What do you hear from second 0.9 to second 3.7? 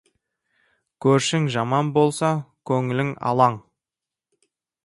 Көршің жаман болса, көңілің алаң.